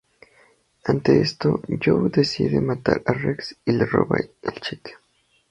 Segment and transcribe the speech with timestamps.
[0.85, 4.93] Ante esto, Joe decide matar a Rex y le roba el cheque.